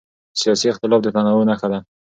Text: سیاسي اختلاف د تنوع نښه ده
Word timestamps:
سیاسي 0.41 0.65
اختلاف 0.69 0.99
د 1.03 1.07
تنوع 1.15 1.43
نښه 1.49 1.67
ده 1.71 1.79